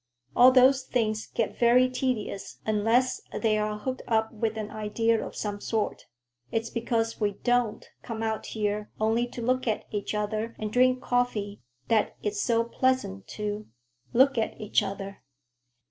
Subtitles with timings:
[0.35, 5.35] All those things get very tedious unless they are hooked up with an idea of
[5.35, 6.07] some sort.
[6.51, 11.03] It's because we don't come out here only to look at each other and drink
[11.03, 15.21] coffee that it's so pleasant to—look at each other."